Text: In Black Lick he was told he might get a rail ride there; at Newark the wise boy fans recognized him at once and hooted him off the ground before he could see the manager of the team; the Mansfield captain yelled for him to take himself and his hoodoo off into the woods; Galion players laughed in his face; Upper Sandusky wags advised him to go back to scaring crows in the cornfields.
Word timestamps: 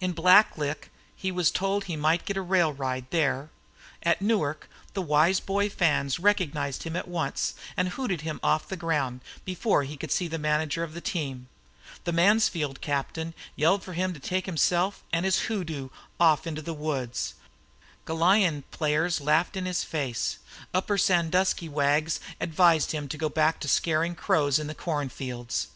In 0.00 0.14
Black 0.14 0.58
Lick 0.58 0.90
he 1.14 1.30
was 1.30 1.52
told 1.52 1.84
he 1.84 1.94
might 1.94 2.24
get 2.24 2.36
a 2.36 2.42
rail 2.42 2.72
ride 2.72 3.06
there; 3.10 3.50
at 4.02 4.20
Newark 4.20 4.68
the 4.94 5.00
wise 5.00 5.38
boy 5.38 5.68
fans 5.70 6.18
recognized 6.18 6.82
him 6.82 6.96
at 6.96 7.06
once 7.06 7.54
and 7.76 7.90
hooted 7.90 8.22
him 8.22 8.40
off 8.42 8.66
the 8.66 8.76
ground 8.76 9.20
before 9.44 9.84
he 9.84 9.96
could 9.96 10.10
see 10.10 10.26
the 10.26 10.40
manager 10.40 10.82
of 10.82 10.92
the 10.92 11.00
team; 11.00 11.46
the 12.02 12.10
Mansfield 12.10 12.80
captain 12.80 13.32
yelled 13.54 13.84
for 13.84 13.92
him 13.92 14.12
to 14.12 14.18
take 14.18 14.46
himself 14.46 15.04
and 15.12 15.24
his 15.24 15.42
hoodoo 15.42 15.90
off 16.18 16.48
into 16.48 16.62
the 16.62 16.74
woods; 16.74 17.34
Galion 18.08 18.64
players 18.72 19.20
laughed 19.20 19.56
in 19.56 19.66
his 19.66 19.84
face; 19.84 20.38
Upper 20.74 20.98
Sandusky 20.98 21.68
wags 21.68 22.18
advised 22.40 22.90
him 22.90 23.06
to 23.06 23.16
go 23.16 23.28
back 23.28 23.60
to 23.60 23.68
scaring 23.68 24.16
crows 24.16 24.58
in 24.58 24.66
the 24.66 24.74
cornfields. 24.74 25.68